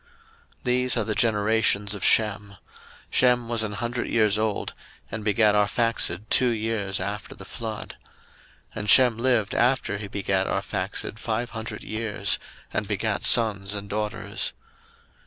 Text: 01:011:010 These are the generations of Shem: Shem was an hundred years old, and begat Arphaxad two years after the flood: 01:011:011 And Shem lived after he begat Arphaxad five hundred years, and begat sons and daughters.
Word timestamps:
01:011:010 0.61 0.63
These 0.63 0.97
are 0.97 1.03
the 1.03 1.13
generations 1.13 1.93
of 1.93 2.03
Shem: 2.03 2.57
Shem 3.11 3.47
was 3.47 3.61
an 3.61 3.73
hundred 3.73 4.07
years 4.07 4.35
old, 4.35 4.73
and 5.11 5.23
begat 5.23 5.53
Arphaxad 5.53 6.27
two 6.31 6.49
years 6.49 6.99
after 6.99 7.35
the 7.35 7.45
flood: 7.45 7.97
01:011:011 8.69 8.77
And 8.79 8.89
Shem 8.89 9.17
lived 9.19 9.53
after 9.53 9.99
he 9.99 10.07
begat 10.07 10.47
Arphaxad 10.47 11.19
five 11.19 11.51
hundred 11.51 11.83
years, 11.83 12.39
and 12.73 12.87
begat 12.87 13.23
sons 13.23 13.75
and 13.75 13.87
daughters. 13.87 14.53